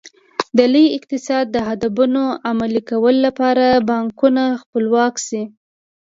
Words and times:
د 0.57 0.59
لوی 0.73 0.87
اقتصاد 0.97 1.45
د 1.51 1.55
اهدافو 1.67 2.23
عملي 2.49 2.81
کولو 2.89 3.19
لپاره 3.27 3.65
بانکونه 3.89 4.43
خپلواک 4.61 5.15
شي. 5.27 5.43